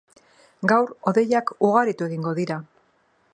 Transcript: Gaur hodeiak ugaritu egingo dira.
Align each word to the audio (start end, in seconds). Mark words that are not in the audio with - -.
Gaur 0.71 0.93
hodeiak 1.11 1.51
ugaritu 1.69 2.07
egingo 2.09 2.35
dira. 2.41 2.59